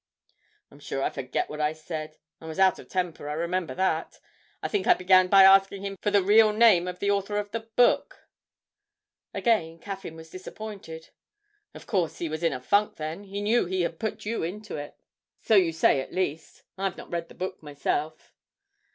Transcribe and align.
'I'm 0.71 0.79
sure 0.79 1.03
I 1.03 1.11
forget 1.11 1.47
what 1.47 1.61
I 1.61 1.73
said 1.73 2.17
I 2.39 2.47
was 2.47 2.57
out 2.57 2.79
of 2.79 2.89
temper, 2.89 3.29
I 3.29 3.33
remember 3.33 3.75
that. 3.75 4.19
I 4.63 4.67
think 4.67 4.87
I 4.87 4.95
began 4.95 5.27
by 5.27 5.43
asking 5.43 5.85
him 5.85 5.95
for 6.01 6.09
the 6.09 6.23
real 6.23 6.51
name 6.53 6.87
of 6.87 6.97
the 6.97 7.11
author 7.11 7.37
of 7.37 7.51
the 7.51 7.59
book.' 7.75 8.27
Again 9.31 9.77
Caffyn 9.77 10.15
was 10.15 10.31
disappointed. 10.31 11.11
'Of 11.75 11.85
course 11.85 12.17
he 12.17 12.29
was 12.29 12.41
in 12.41 12.51
a 12.51 12.59
funk 12.59 12.95
then; 12.95 13.25
he 13.25 13.41
knew 13.43 13.67
he 13.67 13.81
had 13.81 13.99
put 13.99 14.25
you 14.25 14.41
into 14.41 14.75
it. 14.75 14.95
So 15.39 15.53
you 15.53 15.71
say 15.71 16.01
at 16.01 16.11
least; 16.11 16.63
I've 16.79 16.97
not 16.97 17.11
read 17.11 17.27
the 17.29 17.35
book 17.35 17.61
myself.' 17.61 18.33